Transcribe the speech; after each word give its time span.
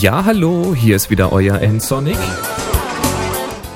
Ja, 0.00 0.24
hallo, 0.24 0.76
hier 0.76 0.94
ist 0.94 1.10
wieder 1.10 1.32
euer 1.32 1.60
N-Sonic. 1.60 2.16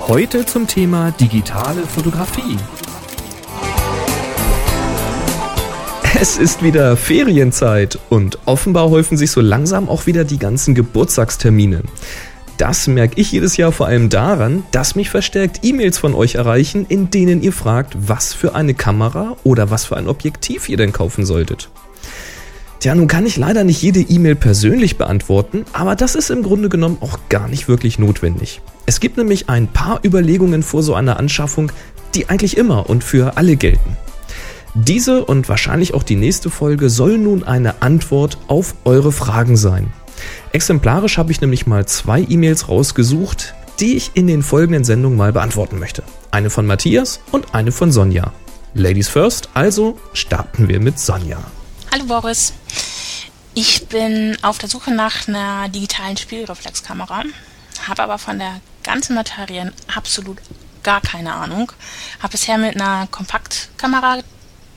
Heute 0.06 0.46
zum 0.46 0.68
Thema 0.68 1.10
digitale 1.10 1.82
Fotografie. 1.82 2.58
Es 6.20 6.36
ist 6.36 6.62
wieder 6.62 6.96
Ferienzeit 6.96 7.98
und 8.08 8.38
offenbar 8.44 8.90
häufen 8.90 9.16
sich 9.16 9.32
so 9.32 9.40
langsam 9.40 9.88
auch 9.88 10.06
wieder 10.06 10.22
die 10.22 10.38
ganzen 10.38 10.76
Geburtstagstermine. 10.76 11.82
Das 12.56 12.86
merke 12.86 13.20
ich 13.20 13.32
jedes 13.32 13.56
Jahr 13.56 13.72
vor 13.72 13.86
allem 13.86 14.08
daran, 14.08 14.62
dass 14.70 14.94
mich 14.94 15.10
verstärkt 15.10 15.64
E-Mails 15.64 15.98
von 15.98 16.14
euch 16.14 16.36
erreichen, 16.36 16.86
in 16.88 17.10
denen 17.10 17.42
ihr 17.42 17.52
fragt, 17.52 17.96
was 17.98 18.32
für 18.32 18.54
eine 18.54 18.74
Kamera 18.74 19.36
oder 19.42 19.70
was 19.70 19.86
für 19.86 19.96
ein 19.96 20.06
Objektiv 20.06 20.68
ihr 20.68 20.76
denn 20.76 20.92
kaufen 20.92 21.26
solltet. 21.26 21.68
Tja, 22.82 22.96
nun 22.96 23.06
kann 23.06 23.26
ich 23.26 23.36
leider 23.36 23.62
nicht 23.62 23.80
jede 23.80 24.00
E-Mail 24.00 24.34
persönlich 24.34 24.98
beantworten, 24.98 25.64
aber 25.72 25.94
das 25.94 26.16
ist 26.16 26.30
im 26.30 26.42
Grunde 26.42 26.68
genommen 26.68 26.98
auch 27.00 27.16
gar 27.28 27.46
nicht 27.46 27.68
wirklich 27.68 28.00
notwendig. 28.00 28.60
Es 28.86 28.98
gibt 28.98 29.16
nämlich 29.16 29.48
ein 29.48 29.68
paar 29.68 30.00
Überlegungen 30.04 30.64
vor 30.64 30.82
so 30.82 30.96
einer 30.96 31.20
Anschaffung, 31.20 31.70
die 32.16 32.28
eigentlich 32.28 32.56
immer 32.56 32.90
und 32.90 33.04
für 33.04 33.36
alle 33.36 33.54
gelten. 33.54 33.96
Diese 34.74 35.24
und 35.24 35.48
wahrscheinlich 35.48 35.94
auch 35.94 36.02
die 36.02 36.16
nächste 36.16 36.50
Folge 36.50 36.90
soll 36.90 37.18
nun 37.18 37.44
eine 37.44 37.82
Antwort 37.82 38.38
auf 38.48 38.74
eure 38.84 39.12
Fragen 39.12 39.56
sein. 39.56 39.92
Exemplarisch 40.50 41.18
habe 41.18 41.30
ich 41.30 41.40
nämlich 41.40 41.68
mal 41.68 41.86
zwei 41.86 42.26
E-Mails 42.28 42.68
rausgesucht, 42.68 43.54
die 43.78 43.96
ich 43.96 44.10
in 44.14 44.26
den 44.26 44.42
folgenden 44.42 44.82
Sendungen 44.82 45.16
mal 45.16 45.32
beantworten 45.32 45.78
möchte. 45.78 46.02
Eine 46.32 46.50
von 46.50 46.66
Matthias 46.66 47.20
und 47.30 47.54
eine 47.54 47.70
von 47.70 47.92
Sonja. 47.92 48.32
Ladies 48.74 49.08
first, 49.08 49.50
also 49.54 50.00
starten 50.14 50.66
wir 50.66 50.80
mit 50.80 50.98
Sonja. 50.98 51.38
Hallo 51.92 52.06
Boris. 52.06 52.54
Ich 53.52 53.86
bin 53.88 54.38
auf 54.40 54.56
der 54.56 54.70
Suche 54.70 54.92
nach 54.94 55.28
einer 55.28 55.68
digitalen 55.68 56.16
Spiegelreflexkamera, 56.16 57.24
habe 57.86 58.02
aber 58.02 58.16
von 58.16 58.38
der 58.38 58.62
ganzen 58.82 59.14
Materie 59.14 59.70
absolut 59.94 60.38
gar 60.82 61.02
keine 61.02 61.34
Ahnung. 61.34 61.70
Habe 62.20 62.30
bisher 62.30 62.56
mit 62.56 62.76
einer 62.76 63.08
Kompaktkamera 63.08 64.20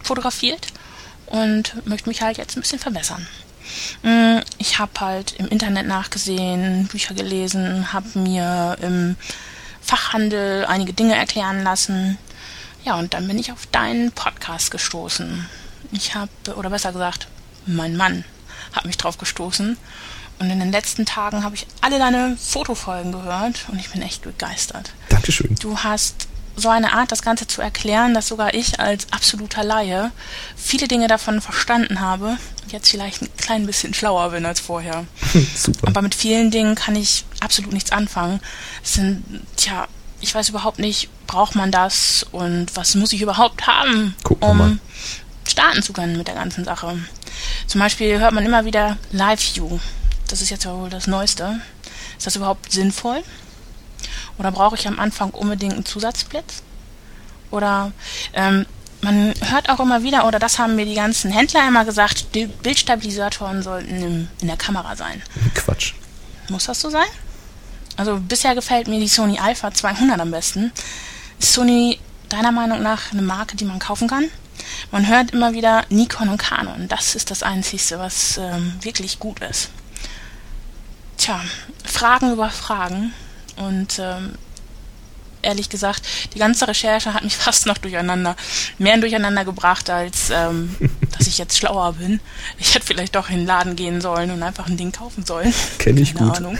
fotografiert 0.03 0.67
und 1.27 1.88
möchte 1.88 2.09
mich 2.09 2.21
halt 2.21 2.38
jetzt 2.38 2.58
ein 2.58 2.61
bisschen 2.61 2.80
verbessern. 2.80 3.25
Mm, 4.03 4.39
ich 4.58 4.77
habe 4.77 4.99
halt 4.99 5.36
im 5.39 5.47
Internet 5.47 5.88
nachgesehen, 5.88 6.88
Bücher 6.88 7.13
gelesen, 7.13 7.93
habe 7.93 8.19
mir 8.19 8.75
im 8.81 9.16
Fachhandel 9.80 10.66
einige 10.66 10.91
Dinge 10.91 11.16
erklären 11.16 11.63
lassen. 11.63 12.17
Ja, 12.83 12.95
und 12.95 13.13
dann 13.13 13.25
bin 13.25 13.39
ich 13.39 13.53
auf 13.53 13.67
deinen 13.67 14.11
Podcast 14.11 14.69
gestoßen. 14.69 15.47
Ich 15.91 16.16
habe, 16.16 16.30
oder 16.55 16.69
besser 16.69 16.91
gesagt, 16.91 17.28
mein 17.66 17.95
Mann 17.95 18.23
hat 18.73 18.86
mich 18.86 18.97
drauf 18.97 19.17
gestoßen. 19.17 19.78
Und 20.38 20.50
in 20.50 20.59
den 20.59 20.72
letzten 20.72 21.05
Tagen 21.05 21.44
habe 21.44 21.55
ich 21.55 21.66
alle 21.81 21.97
deine 21.97 22.38
Fotofolgen 22.38 23.14
gehört 23.14 23.66
und 23.69 23.80
ich 23.80 23.89
bin 23.89 24.02
echt 24.02 24.23
begeistert. 24.23 24.92
Dankeschön. 25.09 25.55
Du 25.61 25.77
hast 25.77 26.27
so 26.58 26.69
eine 26.69 26.94
Art, 26.94 27.11
das 27.11 27.22
Ganze 27.22 27.47
zu 27.47 27.61
erklären, 27.61 28.14
dass 28.14 28.27
sogar 28.27 28.53
ich 28.53 28.80
als 28.80 29.08
absoluter 29.11 29.64
Laie 29.64 30.11
viele 30.55 30.88
Dinge 30.88 31.08
davon 31.08 31.42
verstanden 31.42 31.99
habe 31.99 32.38
und 32.64 32.72
jetzt 32.72 32.89
vielleicht 32.89 33.22
ein 33.22 33.30
klein 33.38 33.66
bisschen 33.66 33.94
schlauer 33.94 34.31
bin 34.31 34.45
als 34.45 34.59
vorher. 34.59 35.05
Super. 35.55 35.88
Aber 35.88 36.02
mit 36.02 36.16
vielen 36.16 36.52
Dingen 36.52 36.75
kann 36.75 36.95
ich 36.95 37.25
absolut 37.39 37.73
nichts 37.73 37.92
anfangen. 37.92 38.39
Es 38.83 38.94
sind, 38.94 39.23
tja, 39.58 39.88
ich 40.22 40.33
weiß 40.33 40.49
überhaupt 40.49 40.80
nicht, 40.80 41.09
braucht 41.27 41.55
man 41.55 41.72
das 41.72 42.25
und 42.31 42.75
was 42.75 42.95
muss 42.95 43.14
ich 43.14 43.22
überhaupt 43.22 43.67
haben, 43.67 44.16
wir 44.27 44.42
um 44.42 44.58
mal. 44.58 44.77
Starten 45.56 45.81
zu 45.81 45.94
können 45.94 46.17
mit 46.17 46.28
der 46.28 46.36
ganzen 46.36 46.66
Sache. 46.66 46.98
Zum 47.66 47.80
Beispiel 47.80 48.20
hört 48.20 48.34
man 48.34 48.45
immer 48.45 48.66
wieder 48.66 48.98
Live 49.14 49.56
View. 49.56 49.80
Das 50.28 50.42
ist 50.42 50.50
jetzt 50.50 50.66
ja 50.66 50.75
wohl 50.75 50.89
das 50.89 51.08
Neueste. 51.08 51.61
Ist 52.17 52.28
das 52.28 52.36
überhaupt 52.36 52.73
sinnvoll? 52.73 53.23
Oder 54.38 54.52
brauche 54.52 54.76
ich 54.76 54.86
am 54.86 54.99
Anfang 54.99 55.30
unbedingt 55.30 55.73
einen 55.73 55.86
Zusatzblitz? 55.86 56.61
Oder 57.52 57.94
ähm, 58.33 58.65
man 59.02 59.33
hört 59.49 59.70
auch 59.70 59.80
immer 59.80 60.04
wieder, 60.04 60.27
oder 60.27 60.39
das 60.39 60.60
haben 60.60 60.76
mir 60.76 60.86
die 60.86 60.95
ganzen 60.95 61.32
Händler 61.32 61.65
immer 61.65 61.86
gesagt, 61.86 62.36
die 62.36 62.48
Bildstabilisatoren 62.48 63.64
sollten 63.64 64.02
im, 64.02 64.27
in 64.42 64.48
der 64.48 64.58
Kamera 64.58 64.98
sein. 64.98 65.21
Quatsch. 65.54 65.94
Muss 66.49 66.65
das 66.65 66.82
so 66.82 66.89
sein? 66.89 67.08
Also 67.95 68.20
bisher 68.20 68.55
gefällt 68.55 68.89
mir 68.89 68.99
die 68.99 69.08
Sony 69.08 69.39
Alpha 69.39 69.73
200 69.73 70.20
am 70.20 70.32
besten. 70.32 70.73
Ist 71.39 71.54
Sony 71.54 71.98
deiner 72.27 72.52
Meinung 72.52 72.83
nach 72.83 73.14
eine 73.14 73.21
Marke, 73.21 73.55
die 73.55 73.64
man 73.64 73.80
kaufen 73.80 74.10
kann? 74.10 74.26
Man 74.92 75.08
hört 75.08 75.32
immer 75.32 75.54
wieder 75.54 75.86
Nikon 75.89 76.30
und 76.30 76.38
Canon. 76.38 76.88
Das 76.88 77.16
ist 77.16 77.32
das 77.32 77.43
Einzige, 77.43 77.99
was 77.99 78.38
ähm, 78.38 78.73
wirklich 78.82 79.20
gut 79.20 79.39
ist. 79.39 79.70
Tja, 81.17 81.42
Fragen 81.83 82.32
über 82.32 82.49
Fragen. 82.49 83.14
Und 83.58 83.99
ähm, 83.99 84.36
ehrlich 85.45 85.70
gesagt, 85.70 86.02
die 86.33 86.39
ganze 86.39 86.67
Recherche 86.67 87.14
hat 87.14 87.23
mich 87.23 87.38
fast 87.38 87.65
noch 87.65 87.77
durcheinander, 87.77 88.36
mehr 88.77 88.98
durcheinander 88.98 89.45
gebracht, 89.45 89.89
als 89.89 90.30
ähm, 90.32 90.76
dass 91.17 91.27
ich 91.27 91.38
jetzt 91.38 91.58
schlauer 91.58 91.94
bin. 91.94 92.20
Ich 92.58 92.76
hätte 92.76 92.86
vielleicht 92.86 93.15
doch 93.15 93.30
in 93.30 93.38
den 93.38 93.45
Laden 93.45 93.76
gehen 93.76 94.02
sollen 94.02 94.32
und 94.32 94.44
einfach 94.44 94.67
ein 94.67 94.77
Ding 94.77 94.92
kaufen 94.92 95.26
sollen. 95.26 95.54
Kenn 95.77 95.98
ich 95.98 96.14
Keine 96.14 96.30
gut. 96.30 96.38
Ahnung. 96.38 96.60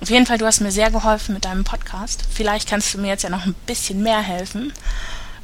Auf 0.00 0.10
jeden 0.10 0.26
Fall, 0.26 0.38
du 0.38 0.46
hast 0.46 0.60
mir 0.60 0.70
sehr 0.70 0.90
geholfen 0.90 1.34
mit 1.34 1.44
deinem 1.44 1.64
Podcast. 1.64 2.24
Vielleicht 2.32 2.68
kannst 2.68 2.94
du 2.94 2.98
mir 2.98 3.08
jetzt 3.08 3.22
ja 3.22 3.30
noch 3.30 3.46
ein 3.46 3.54
bisschen 3.66 4.02
mehr 4.02 4.20
helfen. 4.20 4.72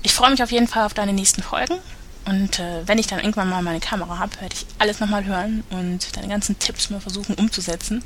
Ich 0.02 0.12
freue 0.12 0.30
mich 0.30 0.42
auf 0.42 0.50
jeden 0.50 0.68
Fall 0.68 0.86
auf 0.86 0.94
deine 0.94 1.12
nächsten 1.12 1.42
Folgen. 1.42 1.74
Und 2.24 2.58
äh, 2.58 2.86
wenn 2.86 2.98
ich 2.98 3.06
dann 3.06 3.18
irgendwann 3.18 3.48
mal 3.48 3.62
meine 3.62 3.80
Kamera 3.80 4.18
habe, 4.18 4.40
werde 4.40 4.54
ich 4.54 4.66
alles 4.78 5.00
nochmal 5.00 5.24
hören 5.24 5.64
und 5.70 6.16
deine 6.16 6.28
ganzen 6.28 6.58
Tipps 6.58 6.90
mal 6.90 7.00
versuchen 7.00 7.34
umzusetzen. 7.34 8.02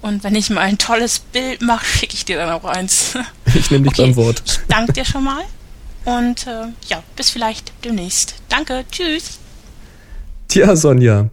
Und 0.00 0.22
wenn 0.22 0.34
ich 0.34 0.50
mal 0.50 0.60
ein 0.60 0.78
tolles 0.78 1.18
Bild 1.18 1.62
mache, 1.62 1.84
schicke 1.84 2.14
ich 2.14 2.24
dir 2.24 2.36
dann 2.36 2.50
auch 2.50 2.64
eins. 2.64 3.14
Ich 3.54 3.70
nehme 3.70 3.88
dich 3.88 3.96
beim 3.96 4.14
Wort. 4.16 4.42
Ich 4.44 4.58
danke 4.68 4.92
dir 4.92 5.04
schon 5.04 5.24
mal. 5.24 5.42
Und 6.04 6.46
äh, 6.46 6.68
ja, 6.88 7.02
bis 7.16 7.30
vielleicht 7.30 7.72
demnächst. 7.84 8.34
Danke, 8.48 8.84
tschüss. 8.90 9.38
Tja, 10.48 10.76
Sonja. 10.76 11.30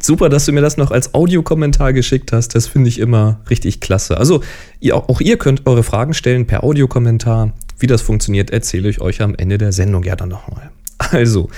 Super, 0.00 0.28
dass 0.28 0.46
du 0.46 0.52
mir 0.52 0.60
das 0.60 0.76
noch 0.76 0.90
als 0.90 1.14
Audiokommentar 1.14 1.92
geschickt 1.92 2.32
hast. 2.32 2.54
Das 2.54 2.66
finde 2.66 2.88
ich 2.88 2.98
immer 2.98 3.40
richtig 3.48 3.80
klasse. 3.80 4.16
Also, 4.16 4.42
ihr, 4.80 4.96
auch 4.96 5.20
ihr 5.20 5.38
könnt 5.38 5.66
eure 5.66 5.82
Fragen 5.82 6.12
stellen 6.12 6.46
per 6.46 6.64
Audiokommentar. 6.64 7.52
Wie 7.82 7.88
das 7.88 8.00
funktioniert, 8.00 8.50
erzähle 8.50 8.88
ich 8.88 9.00
euch 9.00 9.20
am 9.22 9.34
Ende 9.34 9.58
der 9.58 9.72
Sendung 9.72 10.04
ja 10.04 10.14
dann 10.14 10.28
nochmal. 10.28 10.70
Also, 10.98 11.50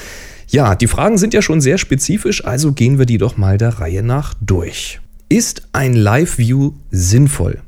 ja, 0.48 0.74
die 0.74 0.86
Fragen 0.86 1.18
sind 1.18 1.34
ja 1.34 1.42
schon 1.42 1.60
sehr 1.60 1.76
spezifisch, 1.76 2.46
also 2.46 2.72
gehen 2.72 2.98
wir 2.98 3.04
die 3.04 3.18
doch 3.18 3.36
mal 3.36 3.58
der 3.58 3.78
Reihe 3.78 4.02
nach 4.02 4.32
durch. 4.40 5.00
Ist 5.28 5.68
ein 5.72 5.92
Live-View 5.92 6.72
sinnvoll? 6.90 7.60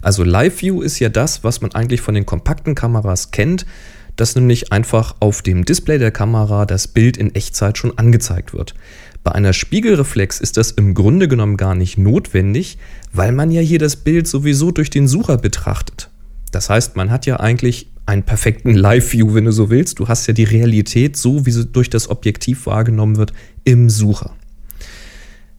Also 0.00 0.22
Live-View 0.22 0.80
ist 0.80 1.00
ja 1.00 1.08
das, 1.08 1.42
was 1.42 1.60
man 1.60 1.74
eigentlich 1.74 2.02
von 2.02 2.14
den 2.14 2.24
kompakten 2.24 2.76
Kameras 2.76 3.32
kennt, 3.32 3.66
dass 4.14 4.36
nämlich 4.36 4.72
einfach 4.72 5.16
auf 5.18 5.42
dem 5.42 5.64
Display 5.64 5.98
der 5.98 6.12
Kamera 6.12 6.66
das 6.66 6.86
Bild 6.86 7.16
in 7.16 7.34
Echtzeit 7.34 7.78
schon 7.78 7.98
angezeigt 7.98 8.54
wird. 8.54 8.76
Bei 9.24 9.32
einer 9.32 9.52
Spiegelreflex 9.52 10.38
ist 10.38 10.56
das 10.56 10.70
im 10.70 10.94
Grunde 10.94 11.26
genommen 11.26 11.56
gar 11.56 11.74
nicht 11.74 11.98
notwendig, 11.98 12.78
weil 13.12 13.32
man 13.32 13.50
ja 13.50 13.60
hier 13.60 13.80
das 13.80 13.96
Bild 13.96 14.28
sowieso 14.28 14.70
durch 14.70 14.90
den 14.90 15.08
Sucher 15.08 15.36
betrachtet. 15.36 16.10
Das 16.54 16.70
heißt, 16.70 16.96
man 16.96 17.10
hat 17.10 17.26
ja 17.26 17.40
eigentlich 17.40 17.90
einen 18.06 18.22
perfekten 18.22 18.74
Live-View, 18.74 19.34
wenn 19.34 19.46
du 19.46 19.52
so 19.52 19.70
willst. 19.70 19.98
Du 19.98 20.08
hast 20.08 20.26
ja 20.26 20.34
die 20.34 20.44
Realität 20.44 21.16
so, 21.16 21.46
wie 21.46 21.50
sie 21.50 21.66
durch 21.66 21.90
das 21.90 22.08
Objektiv 22.10 22.66
wahrgenommen 22.66 23.16
wird, 23.16 23.32
im 23.64 23.90
Sucher. 23.90 24.34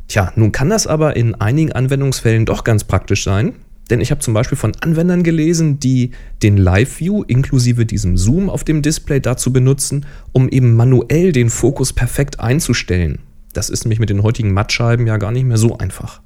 Tja, 0.08 0.32
nun 0.36 0.52
kann 0.52 0.70
das 0.70 0.86
aber 0.86 1.16
in 1.16 1.36
einigen 1.36 1.72
Anwendungsfällen 1.72 2.46
doch 2.46 2.64
ganz 2.64 2.84
praktisch 2.84 3.24
sein, 3.24 3.54
denn 3.90 4.02
ich 4.02 4.12
habe 4.12 4.22
zum 4.22 4.34
Beispiel 4.34 4.58
von 4.58 4.74
Anwendern 4.82 5.24
gelesen, 5.24 5.80
die 5.80 6.12
den 6.44 6.58
Live-View 6.58 7.24
inklusive 7.24 7.86
diesem 7.86 8.16
Zoom 8.16 8.50
auf 8.50 8.64
dem 8.64 8.82
Display 8.82 9.20
dazu 9.20 9.52
benutzen, 9.52 10.06
um 10.32 10.48
eben 10.50 10.76
manuell 10.76 11.32
den 11.32 11.50
Fokus 11.50 11.94
perfekt 11.94 12.40
einzustellen. 12.40 13.20
Das 13.54 13.70
ist 13.70 13.86
nämlich 13.86 14.00
mit 14.00 14.10
den 14.10 14.24
heutigen 14.24 14.54
Mattscheiben 14.54 15.08
ja 15.08 15.18
gar 15.18 15.32
nicht 15.32 15.46
mehr 15.46 15.58
so 15.58 15.78
einfach. 15.78 16.22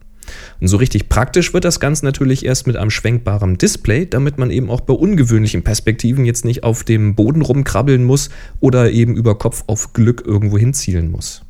Und 0.60 0.68
so 0.68 0.78
richtig 0.78 1.10
praktisch 1.10 1.54
wird 1.54 1.66
das 1.66 1.80
Ganze 1.80 2.06
natürlich 2.06 2.46
erst 2.46 2.68
mit 2.68 2.76
einem 2.76 2.90
schwenkbaren 2.90 3.58
Display, 3.58 4.06
damit 4.06 4.38
man 4.38 4.52
eben 4.52 4.70
auch 4.70 4.82
bei 4.82 4.94
ungewöhnlichen 4.94 5.64
Perspektiven 5.64 6.26
jetzt 6.26 6.46
nicht 6.46 6.64
auf 6.64 6.84
dem 6.84 7.16
Boden 7.16 7.42
rumkrabbeln 7.42 8.04
muss 8.04 8.30
oder 8.60 8.92
eben 8.92 9.16
über 9.16 9.38
Kopf 9.38 9.64
auf 9.68 9.94
Glück 9.94 10.24
irgendwo 10.26 10.58
hinzielen 10.58 11.12
muss. 11.12 11.44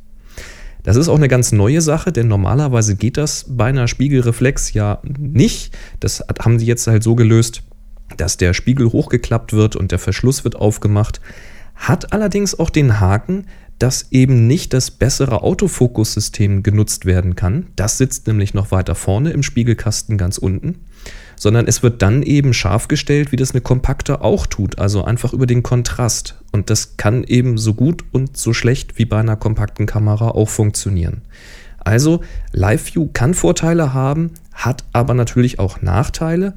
Das 0.82 0.96
ist 0.96 1.08
auch 1.08 1.16
eine 1.16 1.28
ganz 1.28 1.52
neue 1.52 1.80
Sache, 1.80 2.10
denn 2.10 2.28
normalerweise 2.28 2.96
geht 2.96 3.16
das 3.16 3.44
bei 3.48 3.66
einer 3.66 3.86
Spiegelreflex 3.86 4.72
ja 4.72 5.00
nicht. 5.02 5.76
Das 6.00 6.24
haben 6.42 6.58
sie 6.58 6.66
jetzt 6.66 6.86
halt 6.86 7.02
so 7.02 7.14
gelöst, 7.14 7.62
dass 8.16 8.36
der 8.36 8.54
Spiegel 8.54 8.90
hochgeklappt 8.90 9.52
wird 9.52 9.76
und 9.76 9.92
der 9.92 9.98
Verschluss 9.98 10.44
wird 10.44 10.56
aufgemacht. 10.56 11.20
Hat 11.74 12.12
allerdings 12.12 12.58
auch 12.58 12.70
den 12.70 13.00
Haken, 13.00 13.46
dass 13.80 14.12
eben 14.12 14.46
nicht 14.46 14.74
das 14.74 14.90
bessere 14.90 15.42
Autofokussystem 15.42 16.62
genutzt 16.62 17.06
werden 17.06 17.34
kann. 17.34 17.66
Das 17.76 17.96
sitzt 17.98 18.26
nämlich 18.26 18.52
noch 18.52 18.70
weiter 18.70 18.94
vorne 18.94 19.30
im 19.30 19.42
Spiegelkasten 19.42 20.18
ganz 20.18 20.38
unten. 20.38 20.80
Sondern 21.34 21.66
es 21.66 21.82
wird 21.82 22.02
dann 22.02 22.22
eben 22.22 22.52
scharf 22.52 22.88
gestellt, 22.88 23.32
wie 23.32 23.36
das 23.36 23.52
eine 23.52 23.62
kompakte 23.62 24.20
auch 24.20 24.46
tut, 24.46 24.78
also 24.78 25.02
einfach 25.04 25.32
über 25.32 25.46
den 25.46 25.62
Kontrast. 25.62 26.38
Und 26.52 26.68
das 26.68 26.98
kann 26.98 27.24
eben 27.24 27.56
so 27.56 27.72
gut 27.72 28.04
und 28.12 28.36
so 28.36 28.52
schlecht 28.52 28.98
wie 28.98 29.06
bei 29.06 29.18
einer 29.18 29.36
kompakten 29.36 29.86
Kamera 29.86 30.28
auch 30.28 30.50
funktionieren. 30.50 31.22
Also 31.78 32.20
Live 32.52 32.94
View 32.94 33.08
kann 33.10 33.32
Vorteile 33.32 33.94
haben, 33.94 34.32
hat 34.52 34.84
aber 34.92 35.14
natürlich 35.14 35.58
auch 35.58 35.80
Nachteile. 35.80 36.54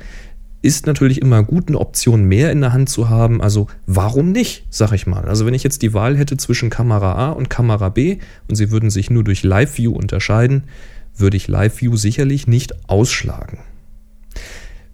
Ist 0.63 0.88
natürlich 0.88 1.21
immer 1.21 1.44
gut, 1.44 1.68
eine 1.68 1.77
Option 1.77 2.24
mehr 2.24 2.50
in 2.50 2.62
der 2.62 2.71
Hand 2.71 2.88
zu 2.88 3.10
haben. 3.10 3.42
Also 3.42 3.68
warum 3.86 4.31
nicht, 4.31 4.65
sag 4.69 4.94
ich 4.94 5.06
mal. 5.06 5.25
Also 5.25 5.45
wenn 5.45 5.54
ich 5.54 5.62
jetzt 5.62 5.81
die 5.81 5.94
Wahl 5.94 6.18
hätte 6.18 6.38
zwischen 6.38 6.69
Kamera 6.69 7.15
A 7.15 7.31
und 7.31 7.50
Kamera 7.50 7.89
B 7.89 8.19
und 8.48 8.56
sie 8.56 8.71
würden 8.71 8.89
sich 8.89 9.10
nur 9.10 9.25
durch 9.25 9.44
Live 9.44 9.77
View 9.77 9.92
unterscheiden, 9.92 10.63
würde 11.18 11.36
ich 11.36 11.50
Live 11.50 11.81
View 11.81 11.98
sicherlich 11.98 12.48
nicht 12.48 12.89
ausschlagen. 12.89 13.60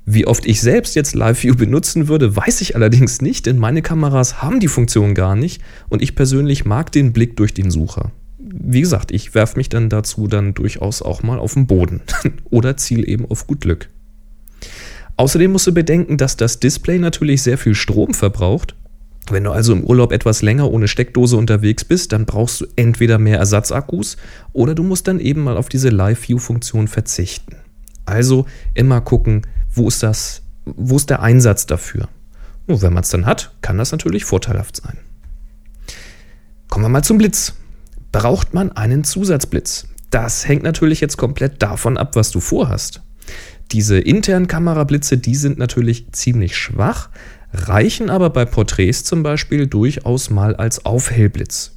Wie 0.07 0.25
oft 0.25 0.47
ich 0.47 0.59
selbst 0.59 0.95
jetzt 0.95 1.13
Live 1.13 1.43
View 1.43 1.53
benutzen 1.53 2.07
würde, 2.07 2.35
weiß 2.35 2.61
ich 2.61 2.73
allerdings 2.73 3.21
nicht, 3.21 3.45
denn 3.45 3.59
meine 3.59 3.83
Kameras 3.83 4.41
haben 4.41 4.59
die 4.59 4.67
Funktion 4.67 5.13
gar 5.13 5.35
nicht 5.35 5.61
und 5.87 6.01
ich 6.01 6.15
persönlich 6.15 6.65
mag 6.65 6.91
den 6.91 7.13
Blick 7.13 7.37
durch 7.37 7.53
den 7.53 7.69
Sucher. 7.69 8.11
Wie 8.39 8.81
gesagt, 8.81 9.11
ich 9.11 9.35
werfe 9.35 9.57
mich 9.57 9.69
dann 9.69 9.87
dazu 9.87 10.25
dann 10.25 10.55
durchaus 10.55 11.03
auch 11.03 11.21
mal 11.21 11.37
auf 11.37 11.53
den 11.53 11.67
Boden 11.67 12.01
oder 12.49 12.75
ziele 12.75 13.05
eben 13.05 13.29
auf 13.29 13.45
gut 13.45 13.61
Glück. 13.61 13.91
Außerdem 15.19 15.51
musst 15.51 15.67
du 15.67 15.73
bedenken, 15.73 16.15
dass 16.15 16.37
das 16.37 16.61
Display 16.61 16.97
natürlich 16.97 17.43
sehr 17.43 17.57
viel 17.57 17.75
Strom 17.75 18.13
verbraucht. 18.13 18.75
Wenn 19.29 19.43
du 19.43 19.51
also 19.51 19.73
im 19.73 19.83
Urlaub 19.83 20.13
etwas 20.13 20.41
länger 20.41 20.71
ohne 20.71 20.87
Steckdose 20.87 21.35
unterwegs 21.35 21.83
bist, 21.83 22.13
dann 22.13 22.25
brauchst 22.25 22.61
du 22.61 22.67
entweder 22.77 23.19
mehr 23.19 23.37
Ersatzakkus 23.37 24.15
oder 24.53 24.75
du 24.75 24.83
musst 24.83 25.09
dann 25.09 25.19
eben 25.19 25.43
mal 25.43 25.57
auf 25.57 25.67
diese 25.67 25.89
Live-View-Funktion 25.89 26.87
verzichten. 26.87 27.57
Also 28.05 28.45
immer 28.75 29.01
gucken, 29.01 29.41
wo 29.73 29.89
ist 29.89 30.03
das, 30.03 30.41
wo 30.63 30.95
ist 30.95 31.09
der 31.09 31.21
Einsatz 31.21 31.65
dafür? 31.65 32.07
Nur 32.67 32.81
wenn 32.81 32.93
man 32.93 33.03
es 33.03 33.09
dann 33.09 33.25
hat, 33.25 33.51
kann 33.59 33.77
das 33.77 33.91
natürlich 33.91 34.23
vorteilhaft 34.23 34.77
sein. 34.77 34.99
Kommen 36.69 36.85
wir 36.85 36.89
mal 36.89 37.03
zum 37.03 37.17
Blitz. 37.17 37.55
Braucht 38.13 38.53
man 38.53 38.71
einen 38.71 39.03
Zusatzblitz? 39.03 39.85
Das 40.11 40.47
hängt 40.47 40.63
natürlich 40.63 41.01
jetzt 41.01 41.17
komplett 41.17 41.61
davon 41.61 41.97
ab, 41.97 42.15
was 42.15 42.31
du 42.31 42.39
vorhast. 42.39 43.01
Diese 43.71 43.99
internen 43.99 44.47
Kamerablitze, 44.47 45.17
die 45.17 45.35
sind 45.35 45.59
natürlich 45.59 46.11
ziemlich 46.11 46.57
schwach, 46.57 47.09
reichen 47.53 48.09
aber 48.09 48.31
bei 48.31 48.45
Porträts 48.45 49.03
zum 49.03 49.21
Beispiel 49.21 49.67
durchaus 49.67 50.29
mal 50.29 50.55
als 50.55 50.85
Aufhellblitz. 50.85 51.75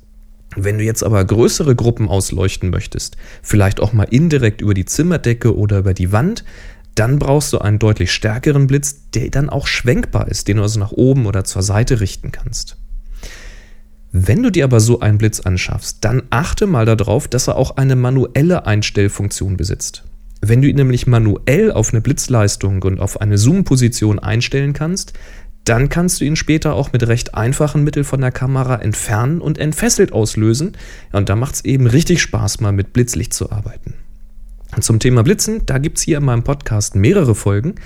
Wenn 0.56 0.78
du 0.78 0.84
jetzt 0.84 1.02
aber 1.02 1.24
größere 1.24 1.74
Gruppen 1.74 2.08
ausleuchten 2.08 2.70
möchtest, 2.70 3.16
vielleicht 3.42 3.80
auch 3.80 3.92
mal 3.92 4.04
indirekt 4.04 4.60
über 4.60 4.74
die 4.74 4.84
Zimmerdecke 4.84 5.56
oder 5.56 5.78
über 5.78 5.94
die 5.94 6.12
Wand, 6.12 6.44
dann 6.94 7.18
brauchst 7.18 7.52
du 7.52 7.58
einen 7.58 7.78
deutlich 7.78 8.12
stärkeren 8.12 8.66
Blitz, 8.66 9.10
der 9.14 9.30
dann 9.30 9.48
auch 9.48 9.66
schwenkbar 9.66 10.28
ist, 10.28 10.48
den 10.48 10.58
du 10.58 10.62
also 10.62 10.78
nach 10.78 10.92
oben 10.92 11.26
oder 11.26 11.44
zur 11.44 11.62
Seite 11.62 12.00
richten 12.00 12.32
kannst. 12.32 12.76
Wenn 14.12 14.42
du 14.42 14.50
dir 14.50 14.64
aber 14.64 14.80
so 14.80 15.00
einen 15.00 15.16
Blitz 15.16 15.40
anschaffst, 15.40 16.04
dann 16.04 16.22
achte 16.28 16.66
mal 16.66 16.84
darauf, 16.84 17.28
dass 17.28 17.48
er 17.48 17.56
auch 17.56 17.78
eine 17.78 17.96
manuelle 17.96 18.66
Einstellfunktion 18.66 19.56
besitzt. 19.56 20.04
Wenn 20.44 20.60
du 20.60 20.68
ihn 20.68 20.74
nämlich 20.74 21.06
manuell 21.06 21.70
auf 21.70 21.92
eine 21.92 22.00
Blitzleistung 22.00 22.82
und 22.82 22.98
auf 22.98 23.20
eine 23.20 23.38
Zoom-Position 23.38 24.18
einstellen 24.18 24.72
kannst, 24.72 25.12
dann 25.64 25.88
kannst 25.88 26.20
du 26.20 26.24
ihn 26.24 26.34
später 26.34 26.74
auch 26.74 26.92
mit 26.92 27.06
recht 27.06 27.36
einfachen 27.36 27.84
Mitteln 27.84 28.04
von 28.04 28.20
der 28.20 28.32
Kamera 28.32 28.74
entfernen 28.76 29.40
und 29.40 29.56
entfesselt 29.56 30.12
auslösen. 30.12 30.72
Und 31.12 31.28
da 31.28 31.36
macht 31.36 31.54
es 31.54 31.64
eben 31.64 31.86
richtig 31.86 32.20
Spaß, 32.20 32.60
mal 32.60 32.72
mit 32.72 32.92
Blitzlicht 32.92 33.32
zu 33.32 33.52
arbeiten. 33.52 33.94
Zum 34.80 34.98
Thema 34.98 35.22
Blitzen, 35.22 35.64
da 35.64 35.78
gibt 35.78 35.98
es 35.98 36.02
hier 36.02 36.18
in 36.18 36.24
meinem 36.24 36.42
Podcast 36.42 36.96
mehrere 36.96 37.36
Folgen. 37.36 37.76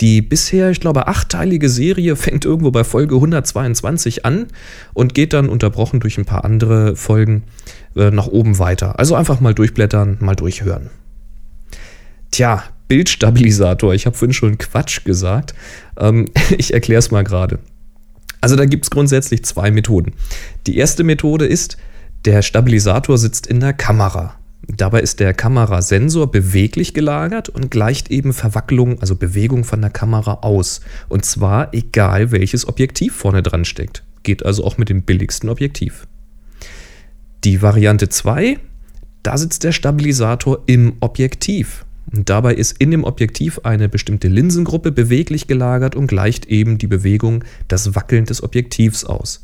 Die 0.00 0.22
bisher, 0.22 0.70
ich 0.70 0.80
glaube, 0.80 1.08
achtteilige 1.08 1.68
Serie 1.68 2.16
fängt 2.16 2.46
irgendwo 2.46 2.70
bei 2.70 2.84
Folge 2.84 3.16
122 3.16 4.24
an 4.24 4.46
und 4.94 5.12
geht 5.12 5.34
dann 5.34 5.50
unterbrochen 5.50 6.00
durch 6.00 6.16
ein 6.16 6.24
paar 6.24 6.46
andere 6.46 6.96
Folgen 6.96 7.42
äh, 7.94 8.10
nach 8.10 8.28
oben 8.28 8.58
weiter. 8.58 8.98
Also 8.98 9.16
einfach 9.16 9.40
mal 9.40 9.52
durchblättern, 9.52 10.16
mal 10.20 10.36
durchhören. 10.36 10.88
Tja, 12.30 12.64
Bildstabilisator. 12.88 13.94
Ich 13.94 14.06
habe 14.06 14.16
vorhin 14.16 14.32
schon 14.32 14.58
Quatsch 14.58 15.04
gesagt. 15.04 15.54
Ähm, 15.98 16.26
ich 16.58 16.72
erkläre 16.72 16.98
es 16.98 17.10
mal 17.10 17.24
gerade. 17.24 17.58
Also 18.40 18.56
da 18.56 18.64
gibt 18.64 18.84
es 18.84 18.90
grundsätzlich 18.90 19.44
zwei 19.44 19.70
Methoden. 19.70 20.12
Die 20.66 20.76
erste 20.76 21.04
Methode 21.04 21.46
ist, 21.46 21.76
der 22.24 22.42
Stabilisator 22.42 23.18
sitzt 23.18 23.46
in 23.46 23.60
der 23.60 23.72
Kamera. 23.72 24.36
Dabei 24.68 25.00
ist 25.00 25.20
der 25.20 25.32
Kamerasensor 25.32 26.30
beweglich 26.30 26.92
gelagert 26.92 27.48
und 27.48 27.70
gleicht 27.70 28.10
eben 28.10 28.32
Verwacklung, 28.32 29.00
also 29.00 29.14
Bewegung 29.14 29.62
von 29.62 29.80
der 29.80 29.90
Kamera 29.90 30.38
aus. 30.42 30.80
Und 31.08 31.24
zwar 31.24 31.72
egal 31.72 32.32
welches 32.32 32.66
Objektiv 32.66 33.14
vorne 33.14 33.42
dran 33.42 33.64
steckt. 33.64 34.02
Geht 34.24 34.44
also 34.44 34.64
auch 34.64 34.76
mit 34.76 34.88
dem 34.88 35.02
billigsten 35.02 35.48
Objektiv. 35.48 36.08
Die 37.44 37.62
Variante 37.62 38.08
2, 38.08 38.58
da 39.22 39.38
sitzt 39.38 39.62
der 39.62 39.70
Stabilisator 39.70 40.64
im 40.66 40.94
Objektiv. 40.98 41.85
Dabei 42.12 42.54
ist 42.54 42.76
in 42.78 42.92
dem 42.92 43.04
Objektiv 43.04 43.60
eine 43.64 43.88
bestimmte 43.88 44.28
Linsengruppe 44.28 44.92
beweglich 44.92 45.46
gelagert 45.46 45.96
und 45.96 46.06
gleicht 46.06 46.46
eben 46.46 46.78
die 46.78 46.86
Bewegung, 46.86 47.44
das 47.68 47.94
Wackeln 47.94 48.26
des 48.26 48.42
Objektivs 48.42 49.04
aus. 49.04 49.42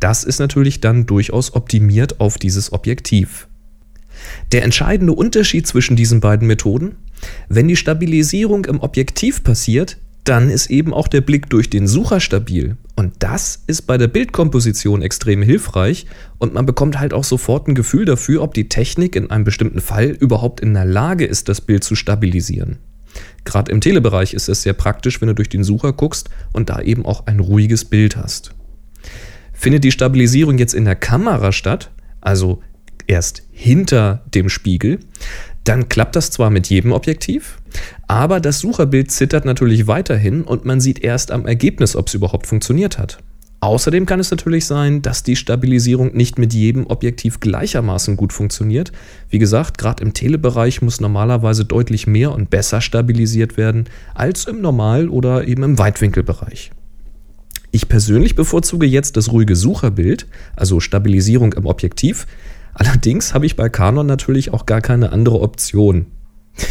Das 0.00 0.22
ist 0.22 0.38
natürlich 0.38 0.80
dann 0.80 1.06
durchaus 1.06 1.54
optimiert 1.54 2.20
auf 2.20 2.38
dieses 2.38 2.72
Objektiv. 2.72 3.48
Der 4.52 4.64
entscheidende 4.64 5.12
Unterschied 5.12 5.66
zwischen 5.66 5.96
diesen 5.96 6.20
beiden 6.20 6.46
Methoden, 6.46 6.96
wenn 7.48 7.68
die 7.68 7.76
Stabilisierung 7.76 8.64
im 8.66 8.80
Objektiv 8.80 9.42
passiert, 9.42 9.96
dann 10.24 10.50
ist 10.50 10.70
eben 10.70 10.92
auch 10.92 11.08
der 11.08 11.20
Blick 11.22 11.48
durch 11.48 11.70
den 11.70 11.86
Sucher 11.86 12.20
stabil. 12.20 12.76
Und 12.96 13.14
das 13.20 13.62
ist 13.66 13.82
bei 13.82 13.96
der 13.96 14.08
Bildkomposition 14.08 15.02
extrem 15.02 15.42
hilfreich 15.42 16.06
und 16.38 16.52
man 16.52 16.66
bekommt 16.66 16.98
halt 16.98 17.14
auch 17.14 17.24
sofort 17.24 17.68
ein 17.68 17.74
Gefühl 17.74 18.04
dafür, 18.04 18.42
ob 18.42 18.54
die 18.54 18.68
Technik 18.68 19.16
in 19.16 19.30
einem 19.30 19.44
bestimmten 19.44 19.80
Fall 19.80 20.08
überhaupt 20.10 20.60
in 20.60 20.74
der 20.74 20.84
Lage 20.84 21.24
ist, 21.24 21.48
das 21.48 21.60
Bild 21.60 21.84
zu 21.84 21.94
stabilisieren. 21.94 22.78
Gerade 23.44 23.72
im 23.72 23.80
Telebereich 23.80 24.34
ist 24.34 24.48
es 24.48 24.62
sehr 24.62 24.74
praktisch, 24.74 25.20
wenn 25.20 25.28
du 25.28 25.34
durch 25.34 25.48
den 25.48 25.64
Sucher 25.64 25.92
guckst 25.92 26.28
und 26.52 26.68
da 26.68 26.80
eben 26.80 27.06
auch 27.06 27.26
ein 27.26 27.40
ruhiges 27.40 27.84
Bild 27.84 28.16
hast. 28.16 28.54
Findet 29.52 29.84
die 29.84 29.92
Stabilisierung 29.92 30.58
jetzt 30.58 30.74
in 30.74 30.84
der 30.84 30.96
Kamera 30.96 31.52
statt, 31.52 31.90
also 32.20 32.62
erst 33.06 33.42
hinter 33.50 34.24
dem 34.34 34.48
Spiegel, 34.48 35.00
dann 35.68 35.88
klappt 35.88 36.16
das 36.16 36.30
zwar 36.30 36.48
mit 36.48 36.68
jedem 36.68 36.92
Objektiv, 36.92 37.58
aber 38.06 38.40
das 38.40 38.58
Sucherbild 38.60 39.10
zittert 39.10 39.44
natürlich 39.44 39.86
weiterhin 39.86 40.42
und 40.42 40.64
man 40.64 40.80
sieht 40.80 41.04
erst 41.04 41.30
am 41.30 41.46
Ergebnis, 41.46 41.94
ob 41.94 42.08
es 42.08 42.14
überhaupt 42.14 42.46
funktioniert 42.46 42.98
hat. 42.98 43.18
Außerdem 43.60 44.06
kann 44.06 44.20
es 44.20 44.30
natürlich 44.30 44.66
sein, 44.66 45.02
dass 45.02 45.24
die 45.24 45.34
Stabilisierung 45.34 46.16
nicht 46.16 46.38
mit 46.38 46.54
jedem 46.54 46.86
Objektiv 46.86 47.40
gleichermaßen 47.40 48.16
gut 48.16 48.32
funktioniert. 48.32 48.92
Wie 49.30 49.40
gesagt, 49.40 49.78
gerade 49.78 50.02
im 50.04 50.14
Telebereich 50.14 50.80
muss 50.80 51.00
normalerweise 51.00 51.64
deutlich 51.64 52.06
mehr 52.06 52.32
und 52.32 52.50
besser 52.50 52.80
stabilisiert 52.80 53.56
werden 53.56 53.84
als 54.14 54.46
im 54.46 54.60
Normal- 54.60 55.08
oder 55.08 55.48
eben 55.48 55.64
im 55.64 55.78
Weitwinkelbereich. 55.78 56.70
Ich 57.70 57.88
persönlich 57.88 58.34
bevorzuge 58.36 58.86
jetzt 58.86 59.16
das 59.16 59.32
ruhige 59.32 59.56
Sucherbild, 59.56 60.26
also 60.56 60.80
Stabilisierung 60.80 61.52
im 61.52 61.66
Objektiv, 61.66 62.26
Allerdings 62.78 63.34
habe 63.34 63.44
ich 63.44 63.56
bei 63.56 63.68
Canon 63.68 64.06
natürlich 64.06 64.52
auch 64.52 64.64
gar 64.64 64.80
keine 64.80 65.10
andere 65.12 65.40
Option. 65.40 66.06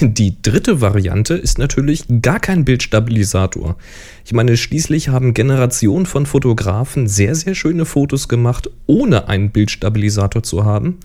Die 0.02 0.42
dritte 0.42 0.82
Variante 0.82 1.34
ist 1.34 1.60
natürlich 1.60 2.06
gar 2.22 2.40
kein 2.40 2.66
Bildstabilisator. 2.66 3.78
Ich 4.26 4.34
meine, 4.34 4.58
schließlich 4.58 5.10
haben 5.10 5.34
Generationen 5.34 6.06
von 6.06 6.26
Fotografen 6.26 7.08
sehr, 7.08 7.36
sehr 7.36 7.56
schöne 7.56 7.86
Fotos 7.86 8.28
gemacht, 8.28 8.70
ohne 8.86 9.28
einen 9.28 9.52
Bildstabilisator 9.52 10.44
zu 10.44 10.66
haben. 10.66 10.98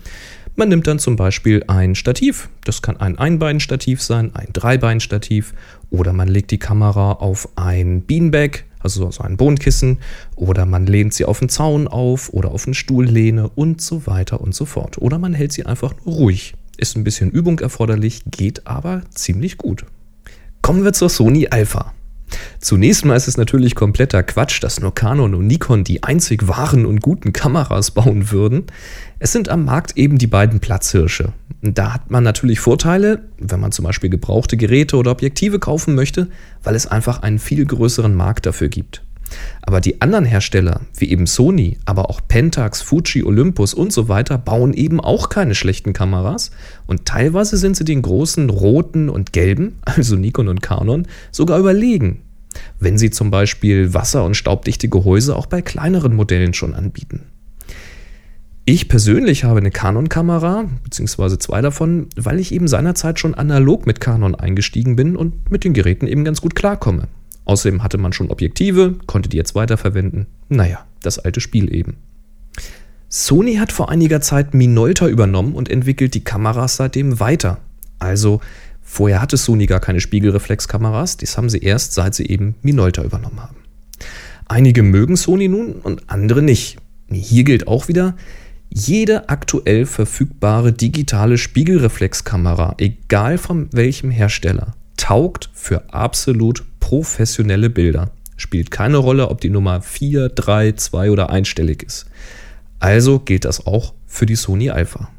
Man 0.55 0.69
nimmt 0.69 0.87
dann 0.87 0.99
zum 0.99 1.15
Beispiel 1.15 1.63
ein 1.67 1.95
Stativ. 1.95 2.49
Das 2.63 2.81
kann 2.81 2.97
ein 2.97 3.17
Einbeinstativ 3.17 4.01
sein, 4.01 4.31
ein 4.35 4.49
Dreibeinstativ 4.53 5.53
oder 5.89 6.13
man 6.13 6.27
legt 6.27 6.51
die 6.51 6.59
Kamera 6.59 7.13
auf 7.13 7.49
ein 7.55 8.03
Beanbag, 8.03 8.63
also 8.83 9.09
so 9.11 9.23
ein 9.23 9.37
Bohnenkissen, 9.37 9.99
oder 10.35 10.65
man 10.65 10.85
lehnt 10.85 11.13
sie 11.13 11.25
auf 11.25 11.39
den 11.39 11.49
Zaun 11.49 11.87
auf 11.87 12.29
oder 12.29 12.51
auf 12.51 12.65
eine 12.65 12.75
Stuhllehne 12.75 13.49
und 13.49 13.81
so 13.81 14.05
weiter 14.05 14.41
und 14.41 14.53
so 14.53 14.65
fort. 14.65 14.97
Oder 14.97 15.17
man 15.17 15.33
hält 15.33 15.53
sie 15.53 15.65
einfach 15.65 15.93
ruhig. 16.05 16.55
Ist 16.77 16.95
ein 16.95 17.03
bisschen 17.03 17.31
Übung 17.31 17.59
erforderlich, 17.59 18.23
geht 18.29 18.67
aber 18.67 19.03
ziemlich 19.13 19.57
gut. 19.57 19.85
Kommen 20.61 20.83
wir 20.83 20.93
zur 20.93 21.09
Sony 21.09 21.47
Alpha. 21.49 21.93
Zunächst 22.59 23.05
mal 23.05 23.15
ist 23.15 23.27
es 23.27 23.37
natürlich 23.37 23.75
kompletter 23.75 24.23
Quatsch, 24.23 24.63
dass 24.63 24.79
nur 24.79 24.93
Canon 24.95 25.35
und 25.35 25.47
Nikon 25.47 25.83
die 25.83 26.03
einzig 26.03 26.47
wahren 26.47 26.85
und 26.85 27.01
guten 27.01 27.33
Kameras 27.33 27.91
bauen 27.91 28.31
würden. 28.31 28.63
Es 29.19 29.31
sind 29.31 29.49
am 29.49 29.65
Markt 29.65 29.97
eben 29.97 30.17
die 30.17 30.27
beiden 30.27 30.59
Platzhirsche. 30.59 31.33
Da 31.61 31.93
hat 31.93 32.11
man 32.11 32.23
natürlich 32.23 32.59
Vorteile, 32.59 33.23
wenn 33.37 33.59
man 33.59 33.71
zum 33.71 33.85
Beispiel 33.85 34.09
gebrauchte 34.09 34.57
Geräte 34.57 34.97
oder 34.97 35.11
Objektive 35.11 35.59
kaufen 35.59 35.95
möchte, 35.95 36.27
weil 36.63 36.75
es 36.75 36.87
einfach 36.87 37.21
einen 37.21 37.39
viel 37.39 37.65
größeren 37.65 38.13
Markt 38.15 38.45
dafür 38.45 38.69
gibt. 38.69 39.01
Aber 39.61 39.81
die 39.81 40.01
anderen 40.01 40.25
Hersteller, 40.25 40.81
wie 40.97 41.09
eben 41.09 41.25
Sony, 41.25 41.77
aber 41.85 42.09
auch 42.09 42.21
Pentax, 42.27 42.81
Fuji, 42.81 43.23
Olympus 43.23 43.73
und 43.73 43.93
so 43.93 44.07
weiter, 44.07 44.37
bauen 44.37 44.73
eben 44.73 44.99
auch 44.99 45.29
keine 45.29 45.55
schlechten 45.55 45.93
Kameras 45.93 46.51
und 46.85 47.05
teilweise 47.05 47.57
sind 47.57 47.77
sie 47.77 47.85
den 47.85 48.01
großen 48.01 48.49
roten 48.49 49.09
und 49.09 49.33
gelben, 49.33 49.77
also 49.85 50.15
Nikon 50.15 50.47
und 50.47 50.61
Canon, 50.61 51.07
sogar 51.31 51.59
überlegen, 51.59 52.22
wenn 52.79 52.97
sie 52.97 53.09
zum 53.09 53.31
Beispiel 53.31 53.93
wasser- 53.93 54.25
und 54.25 54.35
staubdichte 54.35 54.89
Gehäuse 54.89 55.35
auch 55.35 55.45
bei 55.45 55.61
kleineren 55.61 56.15
Modellen 56.15 56.53
schon 56.53 56.73
anbieten. 56.73 57.23
Ich 58.65 58.87
persönlich 58.87 59.43
habe 59.43 59.59
eine 59.59 59.71
Canon-Kamera, 59.71 60.65
beziehungsweise 60.85 61.37
zwei 61.37 61.61
davon, 61.61 62.07
weil 62.15 62.39
ich 62.39 62.53
eben 62.53 62.69
seinerzeit 62.69 63.19
schon 63.19 63.35
analog 63.35 63.85
mit 63.85 63.99
Canon 63.99 64.35
eingestiegen 64.35 64.95
bin 64.95 65.17
und 65.17 65.51
mit 65.51 65.65
den 65.65 65.73
Geräten 65.73 66.07
eben 66.07 66.23
ganz 66.23 66.39
gut 66.39 66.55
klarkomme. 66.55 67.09
Außerdem 67.43 67.83
hatte 67.83 67.97
man 67.97 68.13
schon 68.13 68.31
Objektive, 68.31 68.95
konnte 69.05 69.27
die 69.27 69.35
jetzt 69.35 69.53
weiterverwenden. 69.53 70.27
Naja, 70.47 70.85
das 71.01 71.19
alte 71.19 71.41
Spiel 71.41 71.73
eben. 71.75 71.97
Sony 73.09 73.55
hat 73.55 73.71
vor 73.71 73.89
einiger 73.89 74.21
Zeit 74.21 74.53
Minolta 74.53 75.07
übernommen 75.07 75.53
und 75.53 75.69
entwickelt 75.69 76.13
die 76.13 76.23
Kameras 76.23 76.77
seitdem 76.77 77.19
weiter. 77.19 77.59
Also 77.99 78.39
vorher 78.83 79.21
hatte 79.21 79.37
Sony 79.37 79.65
gar 79.65 79.79
keine 79.79 79.99
Spiegelreflexkameras, 79.99 81.17
das 81.17 81.37
haben 81.37 81.49
sie 81.49 81.59
erst, 81.59 81.93
seit 81.93 82.13
sie 82.15 82.27
eben 82.27 82.55
Minolta 82.61 83.03
übernommen 83.03 83.41
haben. 83.41 83.55
Einige 84.45 84.83
mögen 84.83 85.15
Sony 85.15 85.47
nun 85.47 85.73
und 85.73 86.09
andere 86.09 86.41
nicht. 86.41 86.77
Hier 87.09 87.43
gilt 87.43 87.67
auch 87.67 87.87
wieder, 87.87 88.15
jede 88.69 89.29
aktuell 89.29 89.85
verfügbare 89.85 90.73
digitale 90.73 91.37
Spiegelreflexkamera, 91.37 92.75
egal 92.79 93.37
von 93.37 93.69
welchem 93.71 94.09
Hersteller, 94.09 94.73
taugt 94.97 95.49
für 95.53 95.93
absolut 95.93 96.63
professionelle 96.79 97.69
Bilder. 97.69 98.11
Spielt 98.35 98.71
keine 98.71 98.97
Rolle, 98.97 99.29
ob 99.29 99.41
die 99.41 99.49
Nummer 99.49 99.81
4, 99.81 100.29
3, 100.29 100.73
2 100.73 101.11
oder 101.11 101.29
einstellig 101.29 101.83
ist. 101.83 102.07
Also 102.79 103.19
gilt 103.19 103.45
das 103.45 103.65
auch 103.65 103.93
für 104.07 104.25
die 104.25 104.35
Sony 104.35 104.69
Alpha. 104.69 105.09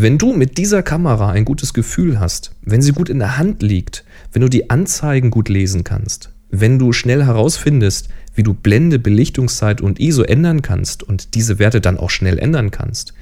Wenn 0.00 0.16
du 0.16 0.32
mit 0.32 0.58
dieser 0.58 0.84
Kamera 0.84 1.32
ein 1.32 1.44
gutes 1.44 1.74
Gefühl 1.74 2.20
hast, 2.20 2.52
wenn 2.62 2.80
sie 2.80 2.92
gut 2.92 3.08
in 3.08 3.18
der 3.18 3.36
Hand 3.36 3.62
liegt, 3.62 4.04
wenn 4.32 4.42
du 4.42 4.48
die 4.48 4.70
Anzeigen 4.70 5.32
gut 5.32 5.48
lesen 5.48 5.82
kannst, 5.82 6.30
wenn 6.50 6.78
du 6.78 6.92
schnell 6.92 7.24
herausfindest, 7.24 8.08
wie 8.36 8.44
du 8.44 8.54
Blende, 8.54 9.00
Belichtungszeit 9.00 9.80
und 9.80 9.98
ISO 9.98 10.22
ändern 10.22 10.62
kannst 10.62 11.02
und 11.02 11.34
diese 11.34 11.58
Werte 11.58 11.80
dann 11.80 11.98
auch 11.98 12.10
schnell 12.10 12.38
ändern 12.38 12.70
kannst, 12.70 13.12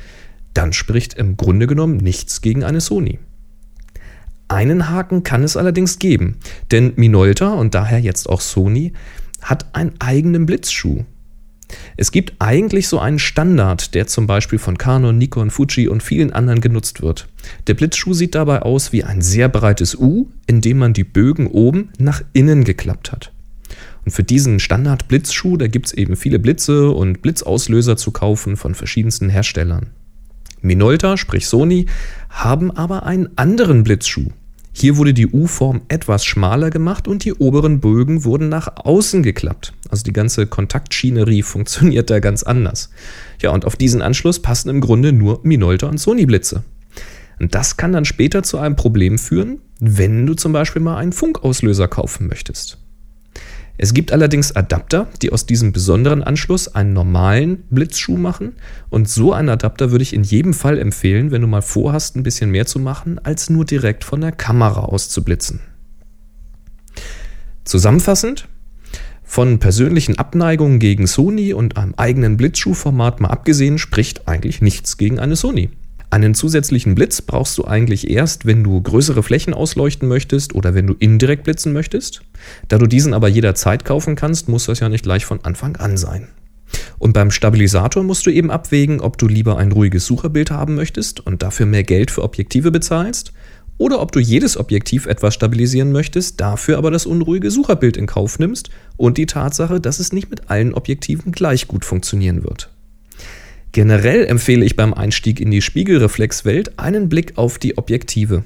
dann 0.52 0.74
spricht 0.74 1.14
im 1.14 1.38
Grunde 1.38 1.66
genommen 1.66 1.96
nichts 1.96 2.42
gegen 2.42 2.62
eine 2.62 2.82
Sony. 2.82 3.20
Einen 4.48 4.90
Haken 4.90 5.22
kann 5.22 5.44
es 5.44 5.56
allerdings 5.56 5.98
geben, 5.98 6.36
denn 6.72 6.92
Minolta 6.96 7.54
und 7.54 7.74
daher 7.74 8.00
jetzt 8.00 8.28
auch 8.28 8.42
Sony 8.42 8.92
hat 9.40 9.74
einen 9.74 9.94
eigenen 9.98 10.44
Blitzschuh. 10.44 11.06
Es 11.96 12.12
gibt 12.12 12.34
eigentlich 12.40 12.88
so 12.88 12.98
einen 12.98 13.18
Standard, 13.18 13.94
der 13.94 14.06
zum 14.06 14.26
Beispiel 14.26 14.58
von 14.58 14.76
Canon, 14.76 15.16
Nikon, 15.16 15.50
Fuji 15.50 15.88
und 15.88 16.02
vielen 16.02 16.32
anderen 16.32 16.60
genutzt 16.60 17.00
wird. 17.00 17.26
Der 17.66 17.74
Blitzschuh 17.74 18.12
sieht 18.12 18.34
dabei 18.34 18.62
aus 18.62 18.92
wie 18.92 19.04
ein 19.04 19.22
sehr 19.22 19.48
breites 19.48 19.94
U, 19.94 20.28
in 20.46 20.60
dem 20.60 20.78
man 20.78 20.92
die 20.92 21.04
Bögen 21.04 21.46
oben 21.46 21.90
nach 21.98 22.22
innen 22.34 22.64
geklappt 22.64 23.12
hat. 23.12 23.32
Und 24.04 24.12
für 24.12 24.22
diesen 24.22 24.60
Standard-Blitzschuh, 24.60 25.56
da 25.56 25.66
gibt 25.66 25.86
es 25.86 25.92
eben 25.92 26.16
viele 26.16 26.38
Blitze 26.38 26.90
und 26.90 27.22
Blitzauslöser 27.22 27.96
zu 27.96 28.10
kaufen 28.12 28.56
von 28.56 28.74
verschiedensten 28.74 29.28
Herstellern. 29.30 29.86
Minolta, 30.60 31.16
sprich 31.16 31.46
Sony, 31.46 31.86
haben 32.28 32.70
aber 32.70 33.04
einen 33.04 33.30
anderen 33.36 33.84
Blitzschuh. 33.84 34.30
Hier 34.78 34.98
wurde 34.98 35.14
die 35.14 35.28
U-Form 35.28 35.80
etwas 35.88 36.26
schmaler 36.26 36.68
gemacht 36.68 37.08
und 37.08 37.24
die 37.24 37.32
oberen 37.32 37.80
Bögen 37.80 38.24
wurden 38.24 38.50
nach 38.50 38.68
außen 38.76 39.22
geklappt. 39.22 39.72
Also 39.88 40.02
die 40.02 40.12
ganze 40.12 40.46
Kontaktschinerie 40.46 41.42
funktioniert 41.42 42.10
da 42.10 42.20
ganz 42.20 42.42
anders. 42.42 42.90
Ja, 43.40 43.52
und 43.52 43.64
auf 43.64 43.76
diesen 43.76 44.02
Anschluss 44.02 44.42
passen 44.42 44.68
im 44.68 44.82
Grunde 44.82 45.14
nur 45.14 45.40
Minolta 45.44 45.86
und 45.88 45.96
Sony 45.96 46.26
Blitze. 46.26 46.62
Und 47.40 47.54
das 47.54 47.78
kann 47.78 47.92
dann 47.92 48.04
später 48.04 48.42
zu 48.42 48.58
einem 48.58 48.76
Problem 48.76 49.16
führen, 49.16 49.62
wenn 49.80 50.26
du 50.26 50.34
zum 50.34 50.52
Beispiel 50.52 50.82
mal 50.82 50.98
einen 50.98 51.12
Funkauslöser 51.12 51.88
kaufen 51.88 52.26
möchtest. 52.26 52.76
Es 53.78 53.92
gibt 53.92 54.12
allerdings 54.12 54.52
Adapter, 54.52 55.08
die 55.20 55.32
aus 55.32 55.46
diesem 55.46 55.72
besonderen 55.72 56.22
Anschluss 56.22 56.74
einen 56.74 56.92
normalen 56.92 57.64
Blitzschuh 57.70 58.16
machen. 58.16 58.54
Und 58.88 59.08
so 59.08 59.32
einen 59.32 59.50
Adapter 59.50 59.90
würde 59.90 60.02
ich 60.02 60.14
in 60.14 60.22
jedem 60.22 60.54
Fall 60.54 60.78
empfehlen, 60.78 61.30
wenn 61.30 61.42
du 61.42 61.46
mal 61.46 61.62
vorhast, 61.62 62.16
ein 62.16 62.22
bisschen 62.22 62.50
mehr 62.50 62.66
zu 62.66 62.78
machen, 62.78 63.18
als 63.22 63.50
nur 63.50 63.64
direkt 63.64 64.04
von 64.04 64.20
der 64.20 64.32
Kamera 64.32 64.80
aus 64.80 65.08
zu 65.10 65.22
blitzen. 65.22 65.60
Zusammenfassend, 67.64 68.48
von 69.22 69.58
persönlichen 69.58 70.18
Abneigungen 70.18 70.78
gegen 70.78 71.06
Sony 71.06 71.52
und 71.52 71.76
einem 71.76 71.94
eigenen 71.96 72.36
Blitzschuhformat 72.36 73.20
mal 73.20 73.28
abgesehen, 73.28 73.76
spricht 73.76 74.28
eigentlich 74.28 74.62
nichts 74.62 74.96
gegen 74.96 75.18
eine 75.18 75.36
Sony. 75.36 75.70
Einen 76.16 76.32
zusätzlichen 76.32 76.94
Blitz 76.94 77.20
brauchst 77.20 77.58
du 77.58 77.66
eigentlich 77.66 78.08
erst, 78.08 78.46
wenn 78.46 78.64
du 78.64 78.80
größere 78.80 79.22
Flächen 79.22 79.52
ausleuchten 79.52 80.08
möchtest 80.08 80.54
oder 80.54 80.74
wenn 80.74 80.86
du 80.86 80.94
indirekt 80.98 81.44
blitzen 81.44 81.74
möchtest. 81.74 82.22
Da 82.68 82.78
du 82.78 82.86
diesen 82.86 83.12
aber 83.12 83.28
jederzeit 83.28 83.84
kaufen 83.84 84.16
kannst, 84.16 84.48
muss 84.48 84.64
das 84.64 84.80
ja 84.80 84.88
nicht 84.88 85.02
gleich 85.02 85.26
von 85.26 85.44
Anfang 85.44 85.76
an 85.76 85.98
sein. 85.98 86.28
Und 86.98 87.12
beim 87.12 87.30
Stabilisator 87.30 88.02
musst 88.02 88.24
du 88.24 88.30
eben 88.30 88.50
abwägen, 88.50 89.02
ob 89.02 89.18
du 89.18 89.28
lieber 89.28 89.58
ein 89.58 89.72
ruhiges 89.72 90.06
Sucherbild 90.06 90.50
haben 90.50 90.74
möchtest 90.74 91.20
und 91.20 91.42
dafür 91.42 91.66
mehr 91.66 91.84
Geld 91.84 92.10
für 92.10 92.22
Objektive 92.22 92.70
bezahlst 92.70 93.34
oder 93.76 94.00
ob 94.00 94.10
du 94.10 94.18
jedes 94.18 94.56
Objektiv 94.56 95.04
etwas 95.04 95.34
stabilisieren 95.34 95.92
möchtest, 95.92 96.40
dafür 96.40 96.78
aber 96.78 96.90
das 96.90 97.04
unruhige 97.04 97.50
Sucherbild 97.50 97.98
in 97.98 98.06
Kauf 98.06 98.38
nimmst 98.38 98.70
und 98.96 99.18
die 99.18 99.26
Tatsache, 99.26 99.82
dass 99.82 100.00
es 100.00 100.14
nicht 100.14 100.30
mit 100.30 100.48
allen 100.48 100.72
Objektiven 100.72 101.30
gleich 101.32 101.68
gut 101.68 101.84
funktionieren 101.84 102.42
wird. 102.42 102.70
Generell 103.76 104.24
empfehle 104.24 104.64
ich 104.64 104.74
beim 104.74 104.94
Einstieg 104.94 105.38
in 105.38 105.50
die 105.50 105.60
Spiegelreflexwelt 105.60 106.78
einen 106.78 107.10
Blick 107.10 107.36
auf 107.36 107.58
die 107.58 107.76
Objektive. 107.76 108.42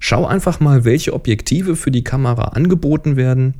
Schau 0.00 0.26
einfach 0.26 0.58
mal, 0.58 0.84
welche 0.84 1.12
Objektive 1.12 1.76
für 1.76 1.92
die 1.92 2.02
Kamera 2.02 2.46
angeboten 2.46 3.14
werden, 3.14 3.54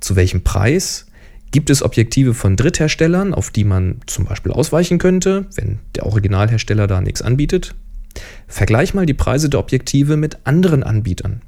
zu 0.00 0.14
welchem 0.14 0.44
Preis. 0.44 1.06
Gibt 1.52 1.70
es 1.70 1.82
Objektive 1.82 2.34
von 2.34 2.54
Drittherstellern, 2.54 3.32
auf 3.32 3.50
die 3.50 3.64
man 3.64 4.02
zum 4.04 4.26
Beispiel 4.26 4.52
ausweichen 4.52 4.98
könnte, 4.98 5.46
wenn 5.56 5.78
der 5.96 6.04
Originalhersteller 6.04 6.86
da 6.86 7.00
nichts 7.00 7.22
anbietet? 7.22 7.74
Vergleich 8.46 8.92
mal 8.92 9.06
die 9.06 9.14
Preise 9.14 9.48
der 9.48 9.60
Objektive 9.60 10.18
mit 10.18 10.36
anderen 10.44 10.82
Anbietern. 10.82 11.40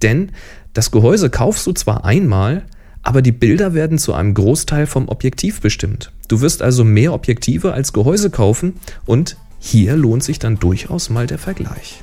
Denn 0.00 0.30
das 0.74 0.92
Gehäuse 0.92 1.28
kaufst 1.28 1.66
du 1.66 1.72
zwar 1.72 2.04
einmal, 2.04 2.62
aber 3.02 3.22
die 3.22 3.32
Bilder 3.32 3.74
werden 3.74 3.98
zu 3.98 4.14
einem 4.14 4.34
Großteil 4.34 4.86
vom 4.86 5.08
Objektiv 5.08 5.60
bestimmt. 5.60 6.12
Du 6.28 6.40
wirst 6.40 6.62
also 6.62 6.84
mehr 6.84 7.12
Objektive 7.12 7.72
als 7.72 7.92
Gehäuse 7.92 8.30
kaufen 8.30 8.74
und 9.06 9.36
hier 9.58 9.96
lohnt 9.96 10.22
sich 10.22 10.38
dann 10.38 10.58
durchaus 10.58 11.10
mal 11.10 11.26
der 11.26 11.38
Vergleich. 11.38 12.02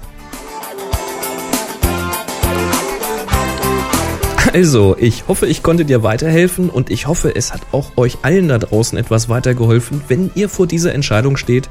Also, 4.54 4.96
ich 4.98 5.27
hoffe, 5.27 5.46
ich 5.46 5.62
konnte 5.62 5.84
dir 5.86 6.04
weiterhelfen 6.04 6.70
und 6.70 6.89
ich 6.89 7.06
hoffe, 7.08 7.36
es 7.36 7.54
hat 7.54 7.62
auch 7.74 7.98
euch 7.98 8.20
allen 8.22 8.48
da 8.48 8.58
draußen 8.58 8.98
etwas 8.98 9.27
weitergeholfen, 9.27 10.01
wenn 10.08 10.32
ihr 10.36 10.50
vor 10.50 10.68
dieser 10.68 10.94
Entscheidung 10.94 11.38
steht, 11.38 11.70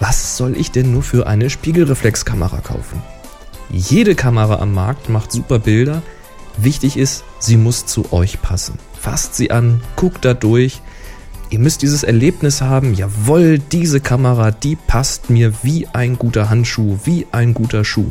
was 0.00 0.36
soll 0.36 0.56
ich 0.56 0.70
denn 0.70 0.92
nur 0.92 1.02
für 1.02 1.26
eine 1.26 1.50
Spiegelreflexkamera 1.50 2.58
kaufen? 2.58 3.00
Jede 3.70 4.14
Kamera 4.14 4.60
am 4.60 4.74
Markt 4.74 5.08
macht 5.08 5.30
super 5.32 5.58
Bilder, 5.58 6.02
Wichtig 6.60 6.96
ist, 6.96 7.24
sie 7.38 7.56
muss 7.56 7.86
zu 7.86 8.12
euch 8.12 8.42
passen. 8.42 8.78
Fasst 9.00 9.36
sie 9.36 9.52
an, 9.52 9.80
guckt 9.94 10.24
da 10.24 10.34
durch. 10.34 10.80
Ihr 11.50 11.60
müsst 11.60 11.82
dieses 11.82 12.02
Erlebnis 12.02 12.60
haben, 12.60 12.94
jawohl, 12.94 13.58
diese 13.58 14.00
Kamera, 14.00 14.50
die 14.50 14.76
passt 14.76 15.30
mir 15.30 15.52
wie 15.62 15.86
ein 15.86 16.18
guter 16.18 16.50
Handschuh, 16.50 16.98
wie 17.04 17.26
ein 17.30 17.54
guter 17.54 17.84
Schuh. 17.84 18.10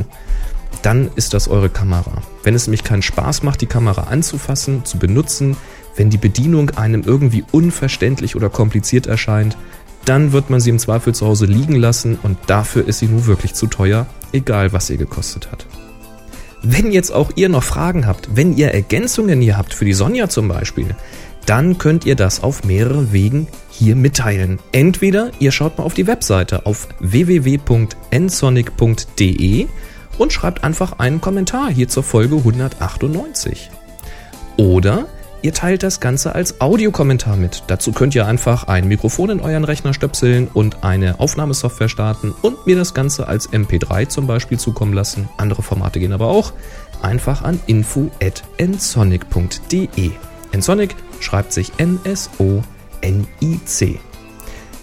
Dann 0.82 1.10
ist 1.16 1.34
das 1.34 1.50
eure 1.50 1.70
Kamera. 1.70 2.22
Wenn 2.44 2.56
es 2.56 2.68
nämlich 2.68 2.86
keinen 2.86 3.02
Spaß 3.02 3.44
macht, 3.44 3.60
die 3.62 3.68
Kamera 3.68 4.04
anzufassen, 4.04 4.86
zu 4.86 4.98
benutzen, 4.98 5.58
wenn 5.98 6.10
die 6.10 6.18
Bedienung 6.18 6.70
einem 6.72 7.04
irgendwie 7.04 7.44
unverständlich 7.52 8.36
oder 8.36 8.50
kompliziert 8.50 9.08
erscheint, 9.08 9.58
dann 10.06 10.32
wird 10.32 10.50
man 10.50 10.62
sie 10.62 10.70
im 10.70 10.80
Zweifel 10.80 11.14
zu 11.14 11.28
Hause 11.28 11.48
liegen 11.48 11.76
lassen 11.76 12.18
und 12.24 12.38
dafür 12.48 12.88
ist 12.88 13.00
sie 13.00 13.08
nun 13.08 13.26
wirklich 13.26 13.54
zu 13.56 13.68
teuer, 13.68 14.08
egal 14.32 14.72
was 14.72 14.88
sie 14.88 14.98
gekostet 14.98 15.52
hat. 15.52 15.66
Wenn 16.64 16.92
jetzt 16.92 17.12
auch 17.12 17.32
ihr 17.36 17.50
noch 17.50 17.64
Fragen 17.64 18.08
habt, 18.08 18.36
wenn 18.36 18.56
ihr 18.56 18.70
Ergänzungen 18.70 19.42
hier 19.42 19.58
habt, 19.58 19.74
für 19.74 19.86
die 19.86 19.94
Sonja 19.94 20.30
zum 20.30 20.48
Beispiel, 20.48 20.96
dann 21.46 21.78
könnt 21.78 22.06
ihr 22.06 22.16
das 22.16 22.42
auf 22.44 22.64
mehreren 22.66 23.14
Wegen 23.14 23.48
hier 23.70 23.96
mitteilen. 23.96 24.60
Entweder 24.72 25.32
ihr 25.40 25.52
schaut 25.52 25.78
mal 25.78 25.84
auf 25.86 25.94
die 25.94 26.08
Webseite 26.08 26.66
auf 26.66 26.88
www.nsonic.de 27.00 29.68
und 30.18 30.34
schreibt 30.34 30.64
einfach 30.64 30.98
einen 31.00 31.22
Kommentar 31.22 31.72
hier 31.72 31.88
zur 31.88 32.02
Folge 32.04 32.38
198. 32.38 33.70
Oder 34.58 35.06
Ihr 35.48 35.54
teilt 35.54 35.82
das 35.82 36.00
Ganze 36.02 36.36
als 36.36 36.60
Audiokommentar 36.60 37.38
mit. 37.38 37.64
Dazu 37.68 37.94
könnt 37.94 38.14
ihr 38.14 38.26
einfach 38.26 38.66
ein 38.66 38.90
Mikrofon 38.90 39.30
in 39.30 39.40
euren 39.40 39.64
Rechner 39.64 39.94
stöpseln 39.94 40.50
und 40.54 40.84
eine 40.84 41.22
Aufnahmesoftware 41.22 41.88
starten 41.88 42.34
und 42.42 42.68
mir 42.68 42.76
das 42.76 42.94
Ganze 42.94 43.30
als 43.30 43.54
MP3 43.54 44.10
zum 44.10 44.28
Beispiel 44.28 44.60
zukommen 44.60 44.92
lassen. 44.92 45.30
Andere 45.38 45.64
Formate 45.64 46.02
gehen 46.02 46.12
aber 46.12 46.28
auch. 46.28 46.52
Einfach 47.02 47.44
an 47.44 47.62
info.nsonic.de. 47.66 50.12
Nsonic 50.52 50.96
schreibt 51.22 51.54
sich 51.54 51.72
N-S-O-N-I-C. 51.78 54.00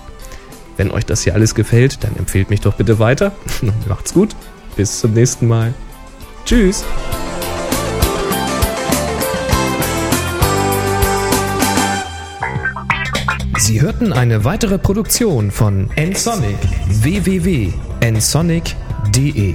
Wenn 0.76 0.92
euch 0.92 1.06
das 1.06 1.22
hier 1.22 1.34
alles 1.34 1.56
gefällt, 1.56 2.04
dann 2.04 2.14
empfehlt 2.16 2.50
mich 2.50 2.60
doch 2.60 2.74
bitte 2.74 3.00
weiter. 3.00 3.32
Macht's 3.88 4.14
gut. 4.14 4.36
Bis 4.76 5.00
zum 5.00 5.12
nächsten 5.14 5.48
Mal. 5.48 5.74
Tschüss. 6.44 6.84
Sie 13.58 13.80
hörten 13.80 14.12
eine 14.12 14.44
weitere 14.44 14.78
Produktion 14.78 15.50
von 15.50 15.90
nsonic 15.96 16.58
www.nsonic.de 16.88 19.54